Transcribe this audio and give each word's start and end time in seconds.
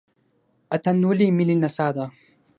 اتن 0.75 0.97
ولې 1.07 1.27
ملي 1.37 1.55
نڅا 1.61 1.87
ده؟ 1.95 2.05